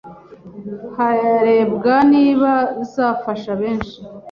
harebwa 0.95 1.95
niba 2.11 2.51
zafasha 2.93 3.51
benshi 3.61 3.97